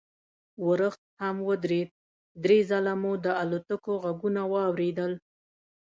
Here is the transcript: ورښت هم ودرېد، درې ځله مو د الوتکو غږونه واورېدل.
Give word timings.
ورښت 0.67 1.01
هم 1.21 1.35
ودرېد، 1.47 1.89
درې 2.43 2.59
ځله 2.69 2.93
مو 3.01 3.11
د 3.25 3.27
الوتکو 3.41 3.91
غږونه 4.03 4.41
واورېدل. 4.51 5.11